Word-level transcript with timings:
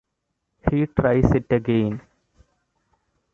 He 0.71 0.87
tries 0.87 1.31
it 1.33 1.51
again. 1.51 2.01